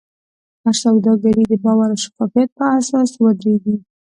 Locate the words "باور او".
1.63-2.01